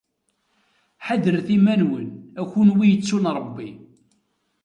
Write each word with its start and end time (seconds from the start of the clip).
Ḥadret 1.05 1.47
iman-nwen, 1.57 2.07
a 2.39 2.41
kunwi 2.51 2.85
yettun 2.89 3.25
Rebbi. 3.37 3.69